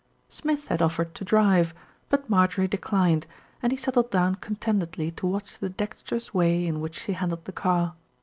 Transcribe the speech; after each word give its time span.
Smith 0.29 0.69
had 0.69 0.81
offered 0.81 1.13
to 1.13 1.23
drive; 1.23 1.75
but 2.09 2.27
Marjorie 2.27 2.67
declined, 2.67 3.27
and 3.61 3.71
he 3.71 3.77
settled 3.77 4.09
down 4.09 4.33
contentedly 4.33 5.11
to 5.11 5.27
watch 5.27 5.59
the 5.59 5.69
dexterous 5.69 6.33
way 6.33 6.65
in 6.65 6.81
which 6.81 6.99
she 6.99 7.11
handled 7.13 7.45
the 7.45 7.51
car. 7.51 7.93